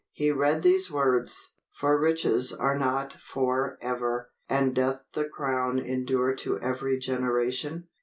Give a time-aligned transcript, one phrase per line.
[0.13, 6.33] He read these words: "For riches are not for ever: and doth the crown endure
[6.37, 7.87] to every generation?"